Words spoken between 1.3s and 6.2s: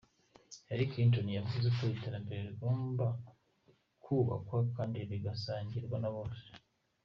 yavuze ko iterambere rigomba kwubakwa kandi rigasangirwa na